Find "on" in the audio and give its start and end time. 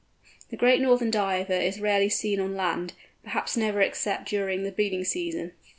2.39-2.55